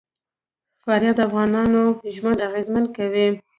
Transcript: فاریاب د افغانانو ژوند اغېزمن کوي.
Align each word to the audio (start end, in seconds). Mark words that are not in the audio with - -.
فاریاب 0.83 1.15
د 1.17 1.19
افغانانو 1.29 1.81
ژوند 2.15 2.43
اغېزمن 2.47 2.83
کوي. 2.95 3.27